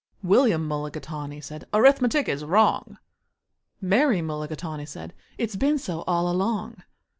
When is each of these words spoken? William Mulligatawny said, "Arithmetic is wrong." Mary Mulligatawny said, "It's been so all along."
William 0.23 0.67
Mulligatawny 0.67 1.39
said, 1.41 1.67
"Arithmetic 1.75 2.27
is 2.27 2.43
wrong." 2.43 2.97
Mary 3.79 4.19
Mulligatawny 4.19 4.87
said, 4.87 5.13
"It's 5.37 5.55
been 5.55 5.77
so 5.77 6.03
all 6.07 6.27
along." 6.27 6.77